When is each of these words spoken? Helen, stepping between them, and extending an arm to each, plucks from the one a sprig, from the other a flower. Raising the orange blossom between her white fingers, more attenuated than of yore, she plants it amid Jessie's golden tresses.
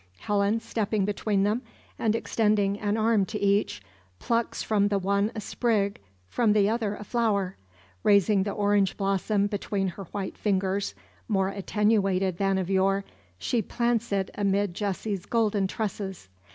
Helen, 0.17 0.59
stepping 0.59 1.05
between 1.05 1.43
them, 1.43 1.61
and 1.99 2.15
extending 2.15 2.79
an 2.79 2.97
arm 2.97 3.23
to 3.27 3.39
each, 3.39 3.83
plucks 4.17 4.63
from 4.63 4.87
the 4.87 4.97
one 4.97 5.31
a 5.35 5.39
sprig, 5.39 5.99
from 6.27 6.53
the 6.53 6.67
other 6.67 6.95
a 6.95 7.03
flower. 7.03 7.55
Raising 8.01 8.41
the 8.41 8.51
orange 8.51 8.97
blossom 8.97 9.45
between 9.45 9.89
her 9.89 10.05
white 10.05 10.39
fingers, 10.39 10.95
more 11.27 11.49
attenuated 11.49 12.39
than 12.39 12.57
of 12.57 12.67
yore, 12.67 13.05
she 13.37 13.61
plants 13.61 14.11
it 14.11 14.31
amid 14.33 14.73
Jessie's 14.73 15.27
golden 15.27 15.67
tresses. 15.67 16.29